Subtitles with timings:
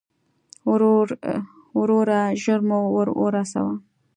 [1.77, 3.73] وروره، ژر مو ور ورسوه.